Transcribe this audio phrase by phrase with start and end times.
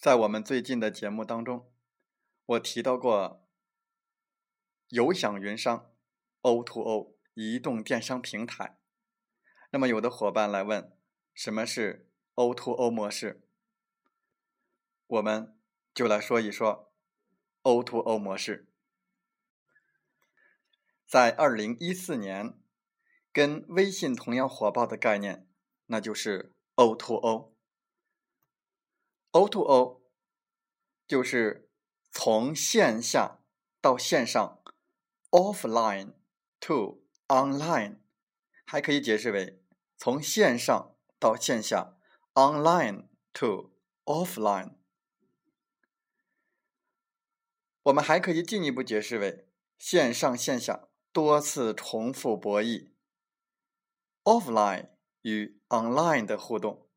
[0.00, 1.70] 在我们最近的节目当中，
[2.46, 3.46] 我提到过
[4.88, 5.92] 有享云商
[6.40, 8.78] O2O O 移动电商平台。
[9.72, 10.96] 那么，有的伙伴来问，
[11.34, 13.46] 什么是 O2O O 模式？
[15.06, 15.54] 我们
[15.92, 16.94] 就来说一说
[17.62, 18.72] O2O O 模式。
[21.06, 22.58] 在二零一四年，
[23.34, 25.46] 跟微信同样火爆的概念，
[25.88, 27.49] 那就是 O two O
[29.32, 29.62] O2O。
[29.62, 30.02] O，
[31.06, 31.70] 就是
[32.10, 33.40] 从线下
[33.80, 34.60] 到线上
[35.30, 36.14] ，offline
[36.58, 37.98] to online，
[38.64, 39.62] 还可以解释为
[39.96, 41.96] 从线上到线下
[42.34, 43.72] ，online to
[44.04, 44.74] offline。
[47.84, 52.90] 我们还可以进一步解释为线上线下多次重复博弈
[54.24, 54.90] ，offline
[55.22, 56.88] 与 online 的互动。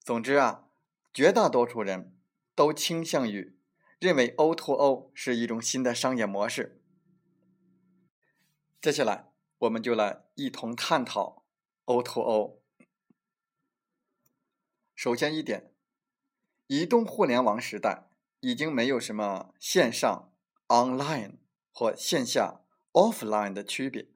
[0.00, 0.63] 总之啊。
[1.14, 2.12] 绝大多数人
[2.56, 3.56] 都倾向于
[4.00, 6.82] 认为 O2O 是一种新的商业模式。
[8.82, 11.44] 接下来，我们就来一同探讨
[11.84, 12.58] O2O。
[14.96, 15.72] 首先一点，
[16.66, 18.08] 移动互联网时代
[18.40, 20.32] 已经没有什么线上
[20.66, 21.36] （online）
[21.72, 24.08] 或线下 （offline） 的区别，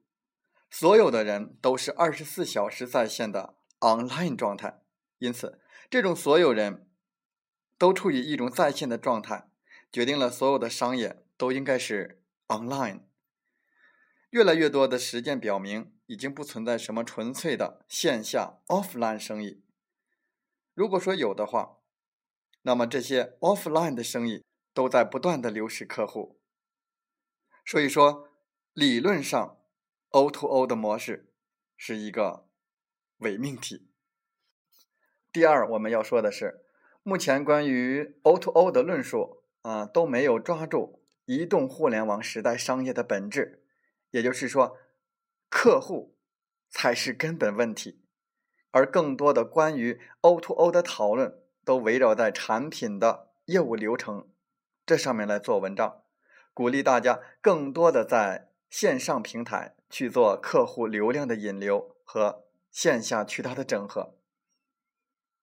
[0.69, 4.81] 所有的人都是二十四小时在线的 online 状态。
[5.19, 6.87] 因此，这种所有人。
[7.79, 9.49] 都处于一种在线的状态，
[9.89, 13.03] 决定了所有的商业都应该是 online。
[14.31, 19.63] 越来越多的实践表明，已经不存在什么纯粹的线下 offline 生意。
[20.73, 21.77] 如果说有的话，
[22.63, 26.41] 那么这些 offline 的生意都在不断的流失客户。
[27.65, 28.27] 所以说，
[28.73, 29.57] 理论上
[30.09, 31.33] O2O 的模式
[31.77, 32.49] 是一个
[33.19, 33.89] 伪命题。
[35.31, 36.65] 第二，我们要说的是。
[37.03, 43.63] 目前关于 O2O O 的论述啊都没有抓住移动互联网时代商业的本质，
[44.11, 44.77] 也就是说，
[45.49, 46.17] 客户
[46.69, 48.01] 才是根本问题，
[48.71, 54.27] 而更多的关于 O2O 的讨论都围绕在产品的业务流程
[54.85, 56.03] 这上面来做文章，
[56.53, 64.18] 鼓励大家更多的在线上平台去做客户流量的引流和线下渠道的整合。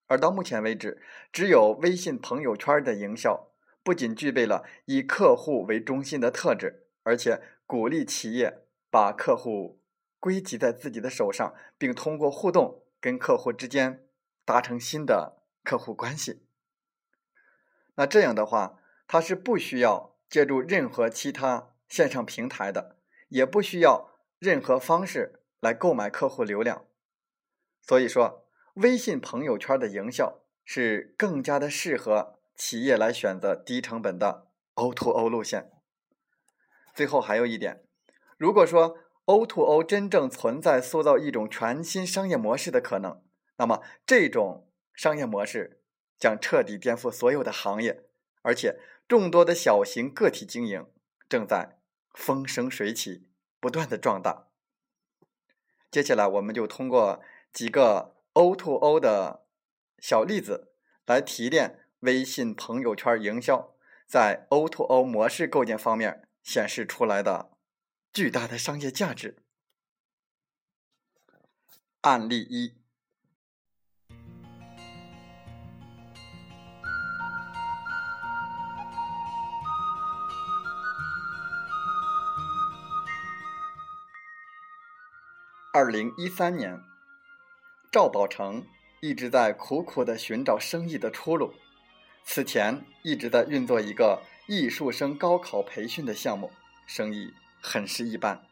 [0.08, 1.02] 而到目前为止，
[1.32, 3.48] 只有微信朋友圈的营销
[3.82, 9.80] 不仅具备了以客户为中心的特质，而且鼓励企业把客户
[10.20, 14.06] 归集在自己的手上，并通过互动跟客户之间
[14.44, 16.46] 达成新的客户关系。
[17.96, 22.96] 那这样的话，它是不需要借助任何其他线上平台的，
[23.28, 26.86] 也不需要任何方式来购买客户流量。
[27.82, 28.45] 所以说。
[28.76, 35.70] 微信朋友圈的营销是更加的适合企业来选择低成本的 O2O O 路线。
[36.94, 37.82] 最后还有一点，
[38.36, 43.22] 如果说 O2O 真正存在塑造一种全新商业模式的可能，
[43.56, 45.80] 那么这种商业模式
[46.18, 48.04] 将彻底颠覆所有的行业，
[48.42, 48.78] 而且
[49.08, 50.86] 众多的小型个体经营
[51.30, 51.78] 正在
[52.12, 53.26] 风生水起，
[53.58, 54.48] 不断的壮大。
[55.90, 58.15] 接下来，我们就通过几个。
[58.36, 59.46] O2O O 的
[59.98, 60.74] 小例子
[61.06, 63.74] 来提炼微信朋友圈营销
[64.06, 67.56] 在 O to O 模式构建方面显示出来的
[68.12, 69.38] 巨大的商业价值。
[72.02, 72.74] 案例一：
[85.72, 86.95] 二零一三年。
[87.96, 88.62] 赵宝成
[89.00, 91.54] 一直在苦苦的寻找生意的出路，
[92.24, 96.52] 此前一直在运作一个艺术生高考培训的项目，
[96.86, 98.44] 生意很是一般。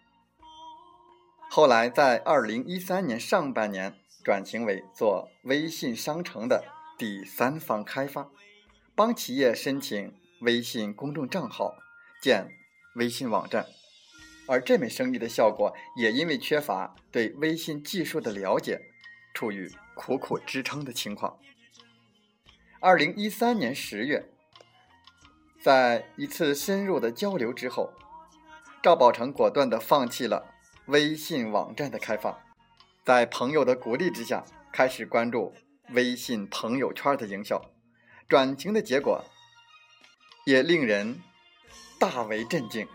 [1.51, 3.95] 后来在二零一三年上半年
[4.25, 6.65] 转型为做微信商城的
[6.97, 8.31] 第三方开发，
[8.95, 11.77] 帮企业申请微信公众账号、
[12.23, 12.49] 建
[12.95, 13.67] 微信网站，
[14.49, 18.81] 而这门生意的效果也因为缺乏对微信技术的了解。
[19.35, 21.37] 处于苦苦支撑的情况。
[22.81, 24.31] 二零一三年十月，
[25.61, 27.93] 在一次深入的交流之后，
[28.83, 30.55] 赵宝成果断地放弃了
[30.87, 32.39] 微信网站的开发，
[33.05, 35.55] 在朋友的鼓励之下，开始关注
[35.91, 37.61] 微信朋友圈的营销。
[38.29, 39.25] 转型的结果
[40.47, 41.21] 也令人
[41.99, 42.87] 大为震惊，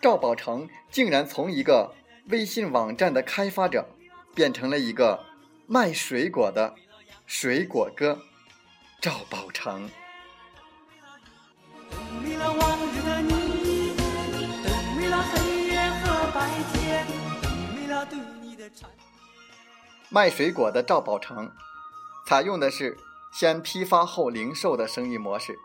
[0.00, 1.94] 赵宝成竟然从一个
[2.28, 3.88] 微信网站的开发者，
[4.34, 5.24] 变成了一个
[5.72, 6.74] 卖水果的
[7.28, 8.20] 水果哥。
[9.00, 9.88] 赵宝成。
[20.08, 21.52] 卖水果的赵宝成，
[22.26, 22.98] 采用的是
[23.32, 25.56] 先批发后零售的生意模式。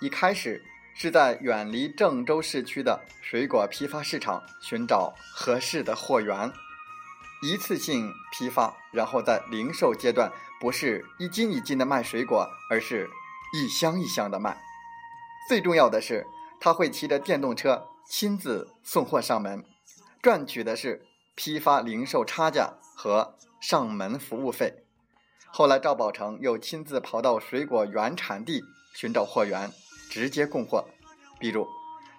[0.00, 0.60] 一开始
[0.96, 6.52] 是在远离郑州市区的水果批发市场寻找合适的货源，
[7.42, 10.32] 一次性批发，然后在零售阶段。
[10.60, 13.10] 不是一斤一斤的卖水果，而是
[13.52, 14.62] 一箱一箱的卖。
[15.48, 16.24] 最重要的是，
[16.60, 19.64] 他会骑着电动车亲自送货上门，
[20.22, 21.04] 赚取的是
[21.34, 24.84] 批发零售差价和上门服务费。
[25.48, 28.62] 后来，赵宝成又亲自跑到水果原产地
[28.94, 29.72] 寻找货源，
[30.08, 30.84] 直接供货。
[31.40, 31.66] 比如，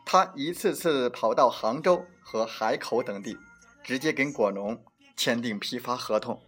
[0.05, 3.37] 他一次次跑到杭州和海口等地，
[3.85, 4.83] 直接跟果农
[5.15, 6.42] 签订批发合同。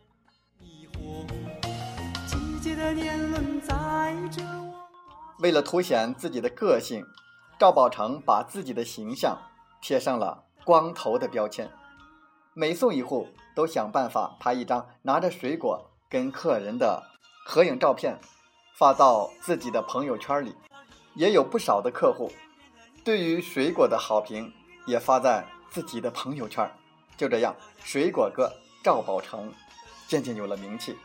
[5.39, 7.05] 为了凸显自己的个性，
[7.59, 9.37] 赵宝成把自己的形象
[9.81, 11.69] 贴上了“光头”的标签。
[12.53, 17.03] 每送一户，都想办法拍一张拿着水果跟客人的
[17.45, 18.19] 合影照片，
[18.77, 20.55] 发到自己的朋友圈里。
[21.15, 22.29] 也有不少的客户
[23.05, 24.51] 对于水果的好评
[24.85, 26.69] 也发在自己的朋友圈。
[27.17, 28.51] 就这样，水果哥
[28.83, 29.53] 赵宝成
[30.07, 30.95] 渐渐有了名气。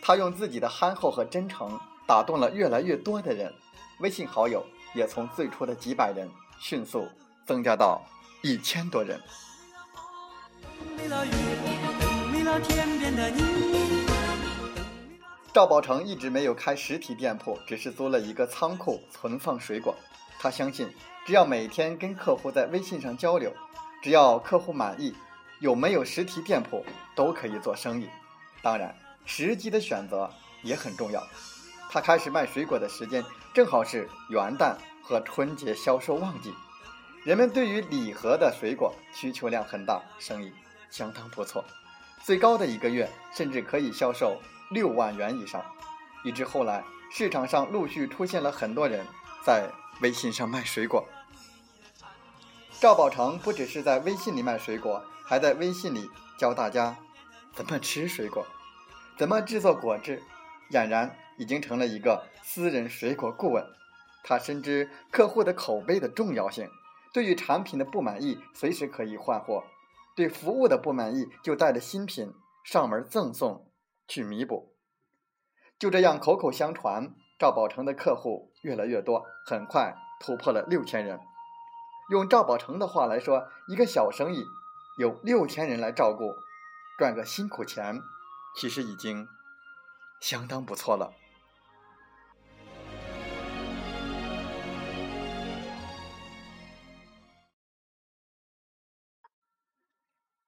[0.00, 3.54] 他用自己的憨厚和真诚打动了越来越多的人，
[4.00, 4.64] 微信好友
[4.94, 6.28] 也从最初的几百人
[6.58, 7.08] 迅速
[7.46, 8.02] 增加到
[8.42, 9.20] 一千多人。
[15.52, 19.94] 赵宝成一直没有开实体店铺，只是租了一个仓库存放水果。
[20.40, 20.88] 他相信，
[21.24, 23.52] 只要每天跟客户在微信上交流，
[24.02, 25.14] 只要客户满意，
[25.62, 28.06] 有没有实体店铺都可以做生意。
[28.60, 28.94] 当然。
[29.24, 30.28] 时机的选择
[30.64, 31.24] 也很重要。
[31.88, 33.24] 他开始卖水果的时间
[33.54, 36.52] 正好是元旦和春节销售旺季，
[37.22, 40.52] 人们对于礼盒的水果需求量很大，生意
[40.90, 41.64] 相当不错。
[42.24, 44.36] 最高的一个月甚至可以销售
[44.72, 45.64] 六万元以上，
[46.24, 46.82] 以致后来
[47.12, 49.06] 市场上陆续出现了很多人
[49.46, 49.70] 在
[50.00, 51.06] 微信上卖水果。
[52.80, 55.00] 赵宝成不只是在微信里卖水果，
[55.32, 56.94] 还在微信里教大家
[57.54, 58.46] 怎么吃水果。
[59.16, 60.22] 怎么制作果汁？
[60.70, 63.64] 俨然已经成了一个私人水果顾问。
[64.22, 66.68] 他深知客户的口碑的重要性，
[67.14, 69.64] 对于产品的不满意，随时可以换货；
[70.14, 73.70] 对服务的不满意，就带着新品上门赠送
[74.06, 74.74] 去弥补。
[75.78, 81.18] 就这样口口相传，赵宝成的客户越来越多，很快突破了六千人。
[82.10, 84.44] 用赵宝成的话来说，一个小生意
[84.98, 86.34] 有六千人来照顾，
[86.98, 88.00] 赚个辛苦钱。
[88.54, 89.26] 其实已经
[90.20, 91.14] 相当不错了。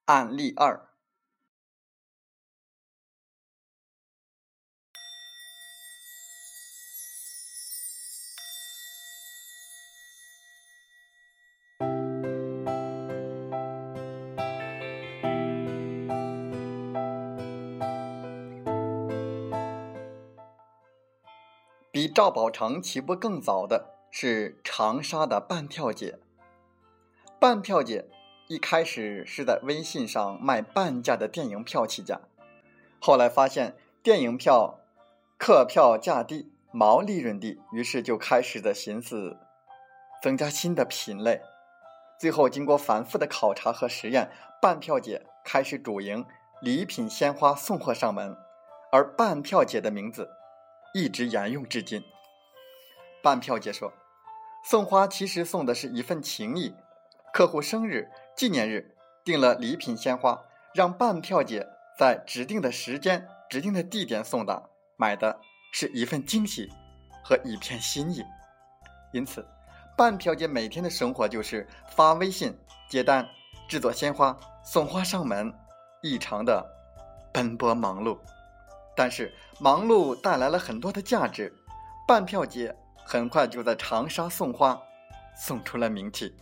[0.05, 0.94] 案例二。
[21.95, 26.19] 比赵宝成起步更早的是长沙的半票姐。
[27.39, 28.09] 半票姐
[28.49, 32.21] 一开始是在微信上卖半价的电影票起家，
[32.99, 34.81] 后来发现电影票
[35.39, 39.37] 客票价低，毛利润低，于是就开始的寻思
[40.21, 41.43] 增加新的品类。
[42.19, 46.27] 最后经过反复的考察和实验，半票姐开始主营
[46.61, 48.37] 礼品鲜花送货上门，
[48.91, 50.29] 而半票姐的名字。
[50.95, 52.05] 一直沿用至今。
[53.21, 53.93] 半票姐说
[54.65, 56.73] ：“送花其实送的是一份情谊，
[57.33, 60.41] 客户生日、纪念日订了礼品鲜花，
[60.73, 61.67] 让半票姐
[61.99, 64.63] 在指定的时间、指定的地点送达，
[64.97, 65.41] 买的
[65.73, 66.71] 是一份惊喜
[67.25, 68.23] 和一片心意。
[69.13, 69.45] 因此，
[69.97, 72.57] 半票姐每天的生活就是发微信
[72.89, 73.29] 接单、
[73.69, 75.53] 制作鲜花、送花上门，
[76.03, 76.65] 异常的
[77.33, 78.17] 奔波忙碌。
[78.97, 81.53] 但是忙碌带来了很多的价值，
[82.07, 82.75] 半票姐
[83.05, 84.81] 很快就在长沙送花
[85.37, 86.35] 送出了名气。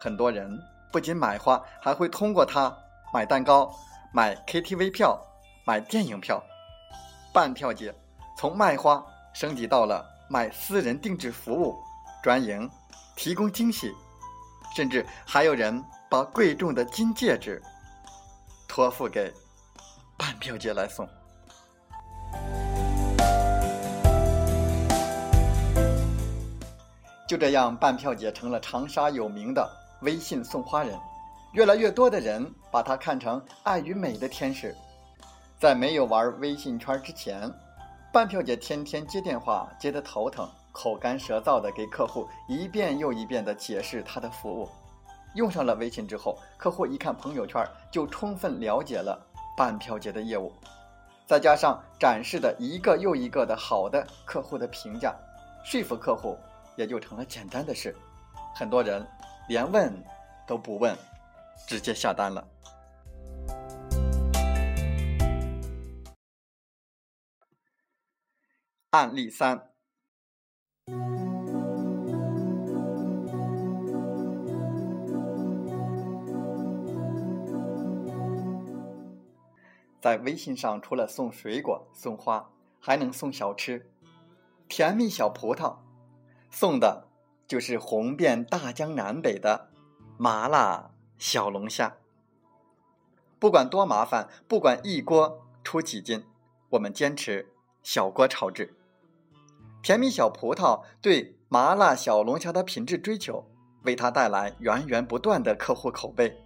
[0.00, 0.60] 很多人
[0.92, 2.76] 不仅买花，还会通过它
[3.12, 3.74] 买蛋糕、
[4.12, 5.20] 买 KTV 票、
[5.64, 6.42] 买电影票。
[7.32, 7.92] 半票姐
[8.36, 11.74] 从卖花升级到了卖私人定制服务、
[12.22, 12.70] 专营、
[13.16, 13.92] 提供惊喜，
[14.76, 17.60] 甚至还有人把贵重的金戒指
[18.68, 19.32] 托付给
[20.16, 21.08] 半票姐来送。
[27.26, 29.66] 就这样，半票姐成了长沙有名的
[30.02, 30.94] 微信送花人，
[31.52, 34.74] 越来越多的人把她看成爱与美的天使。
[35.58, 37.50] 在没有玩微信圈之前，
[38.12, 44.68] 半票姐天天接电话接得头疼，口干舌燥的给客户一遍又一遍的解释她的服务。
[45.34, 49.18] 用上了微信之后，客户一看朋友圈，就充分了解了
[49.56, 50.52] 半票姐的业务。
[51.26, 55.14] 再加上展示的一个又一个的好的客户的评价，
[55.64, 56.36] 说服客户
[56.76, 57.96] 也就成了简单的事。
[58.54, 59.06] 很多人
[59.48, 59.92] 连问
[60.46, 60.96] 都不问，
[61.66, 62.46] 直接下单了。
[68.90, 69.72] 案例三，
[80.00, 83.90] 在微信上除了送水果、送花，还能送小吃，
[84.68, 85.76] 甜蜜小葡萄，
[86.54, 87.08] 送的
[87.48, 89.70] 就是红遍大江南北的
[90.16, 91.96] 麻辣小龙虾。
[93.40, 96.24] 不管多麻烦，不管一锅出几斤，
[96.70, 98.72] 我们坚持小锅炒制。
[99.82, 103.44] 甜蜜小葡萄对麻辣小龙虾的品质追求，
[103.82, 106.40] 为它带来源源不断的客户口碑。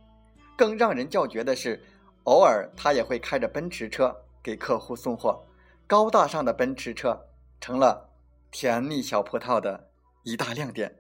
[0.57, 1.85] 更让人叫绝的是，
[2.25, 5.45] 偶尔他也会开着奔驰车给客户送货，
[5.87, 7.27] 高大上的奔驰车
[7.61, 8.09] 成了
[8.51, 9.88] 甜蜜小葡萄的
[10.29, 10.95] 一大亮点。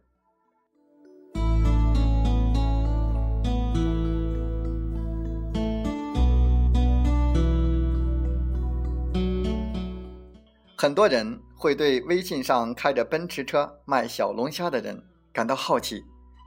[10.78, 14.98] 很多人会对微信上开着奔驰车卖小龙虾的人
[15.30, 16.02] 感到好奇，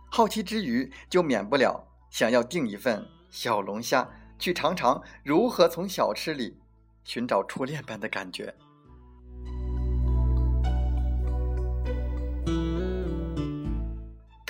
[0.10, 4.10] 好奇之余就免不了想要订一份小龙虾，
[4.40, 6.58] 去尝尝如何从小吃里
[7.04, 8.52] 寻找初恋般的感觉。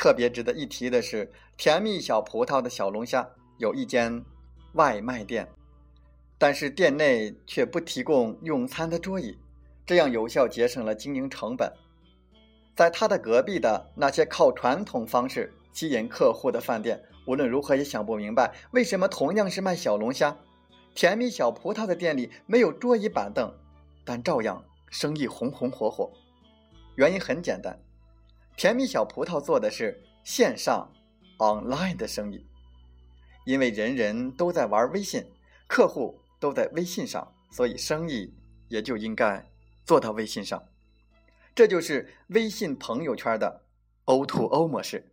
[0.01, 3.29] 特别值得一提的是，甜蜜小葡萄的小龙虾
[3.59, 4.25] 有一间
[4.73, 5.47] 外卖店，
[6.39, 9.37] 但是店内却不提供用餐的桌椅。
[9.85, 11.71] 这样有效节省了经营成本。
[12.75, 20.35] 在他的隔壁的那些靠传统方式吸引客户的饭店，无论如何也想不明白，为什么同样是卖小龙虾，
[20.95, 23.53] 甜蜜小葡萄的店里没有桌椅板凳，
[24.03, 26.11] 但照样生意红红火火。
[26.95, 27.79] 原因很简单，
[28.55, 30.91] 甜蜜小葡萄做的是线上
[31.37, 32.45] online 的生意，
[33.45, 35.25] 因为人人都在玩微信，
[35.67, 38.33] 客户都在微信上，所以生意
[38.67, 39.47] 也就应该。
[39.83, 40.63] 做到微信上，
[41.55, 43.65] 这就是微信朋友圈的
[44.05, 45.11] O to O 模式，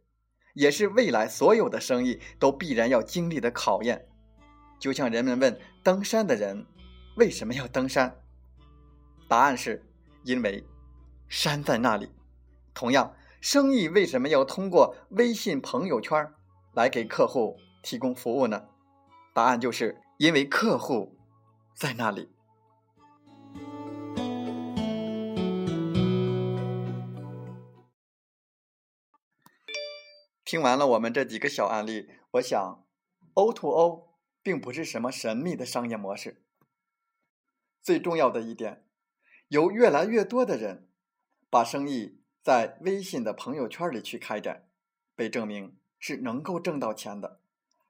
[0.52, 4.06] 也是未来所有的生意都必然要经历的考验。
[4.78, 6.66] 就像人们问登山的人
[7.16, 8.14] 为什么要登山，
[9.26, 9.82] 答案是
[10.22, 10.62] 因为
[11.28, 12.10] 山在那里。
[12.74, 16.32] 同样，生意为什么要通过微信朋友圈
[16.72, 18.68] 来给客户提供服务呢？
[19.32, 21.16] 答案就是因为客户
[21.76, 22.28] 在那里。
[30.44, 32.84] 听完了我们这几个小案例，我想
[33.34, 36.42] ，O to O 并不是什么神秘的商业模式。
[37.82, 38.84] 最重要的一点，
[39.48, 40.88] 有越来越多的人
[41.48, 44.68] 把生意在微信的朋友圈里去开展，
[45.14, 47.40] 被证明是能够挣到钱的。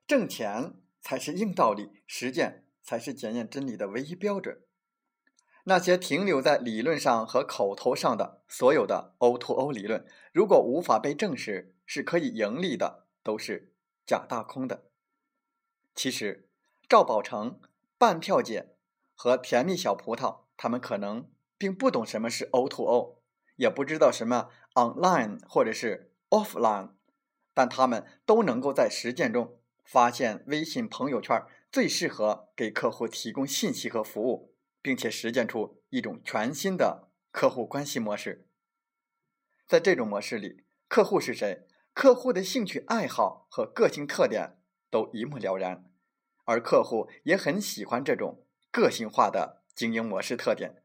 [0.07, 4.63] 挣钱才是硬道理，实践才是检验真理的唯一标准。
[5.65, 13.75] 那些停留在理论上和口头上的所有的 O to O 理论，如果无法被证实，是可以盈利的，都是
[14.07, 14.85] 假大空的。
[15.95, 16.49] 其实，
[16.89, 17.61] 赵宝成、
[17.99, 18.77] 半票姐
[19.15, 23.18] 和甜蜜小葡萄，他们可能并不懂什么是 O to O，
[23.59, 26.91] 也不知道什么 online 或者是 offline，
[27.53, 38.47] 但他们都能够在实践中发现微信朋友圈最适合给客户提供信息和服务，并且实践出一种全新的客户关系模式。
[39.67, 41.67] 在这种模式里，客户是谁？
[41.93, 45.85] 客户的兴趣爱好和个性特点都一目了然，
[46.45, 50.85] 而客户也很喜欢这种个性化的经营模式特点，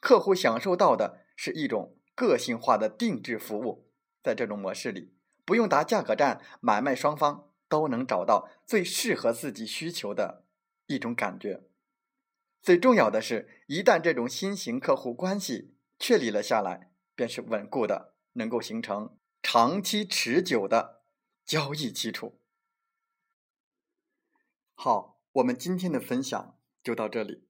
[0.00, 3.90] 客户享受到的是一种个性化的定制服务。
[4.22, 10.46] 在这种模式里，不用打价格战，买卖双方都能找到最适合自己需求的
[10.86, 11.64] 一种感觉。
[12.62, 21.02] 最重要的是，一旦这种新型客户关系确立了下来，便是稳固的，能够形成长期持久的
[21.44, 22.40] 交易基础。
[24.74, 27.46] 好，我们今天的分享就到这里。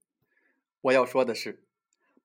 [0.81, 1.69] 我要说的是，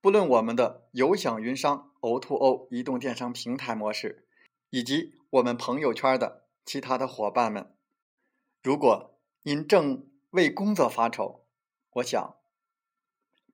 [0.01, 4.27] 不论我们的有享云商 O2O 移动电商平台模式，
[4.69, 7.75] 以及我们朋友圈的其他的伙伴们，
[8.61, 11.45] 如果您正为工作发愁，
[11.91, 12.37] 我想，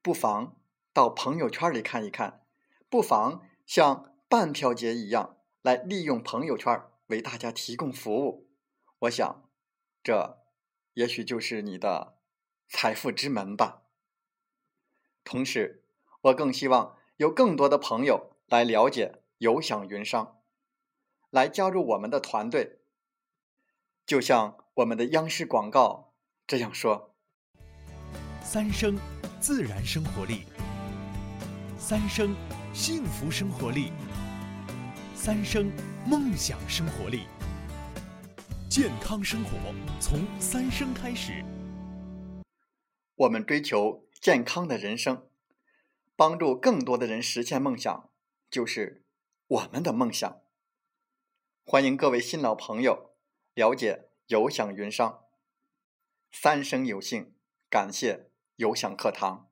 [0.02, 0.62] 不妨
[0.94, 2.46] 到朋友圈里看一看，
[2.90, 8.50] 不妨像半票姐一样来利用朋友圈为大家提供服务。
[9.00, 9.50] 我想，
[10.04, 10.44] 这
[10.94, 12.20] 也许就是你的
[12.68, 13.84] 财富之门吧。
[15.24, 15.86] 同时，
[16.22, 20.40] 我更希望有更多的朋友来了解有享云商。
[21.30, 22.80] 来加入我们的团队，
[24.06, 26.14] 就像我们的央视广告
[26.48, 27.14] 这样说
[28.42, 28.98] ：“三生
[29.42, 30.46] 自然生活力，
[31.78, 32.34] 三生
[32.74, 33.92] 幸福生活力，
[35.14, 35.70] 三生
[36.06, 37.28] 梦想生活力，
[38.70, 39.52] 健康生活
[40.00, 41.44] 从三生开始。”
[43.16, 45.28] 我们追求健康的人生，
[46.16, 48.10] 帮助更多的人实现梦想，
[48.56, 49.04] 就是
[49.48, 50.42] 我们的梦想。
[51.66, 53.18] 欢迎各位新老朋友
[53.54, 55.26] 了解有享云商。
[56.32, 57.36] 三生有幸，
[57.70, 59.52] 感谢有享课堂。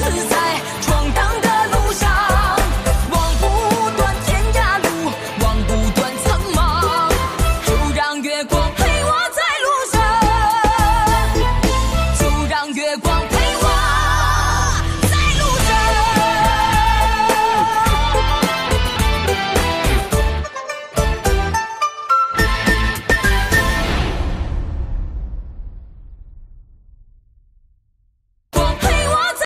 [0.00, 0.49] Cause I